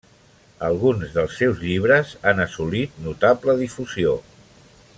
Alguns 0.67 1.11
dels 1.17 1.35
seus 1.41 1.61
llibres 1.65 2.13
han 2.31 2.41
assolit 2.47 2.97
notable 3.09 3.57
difusió. 3.61 4.17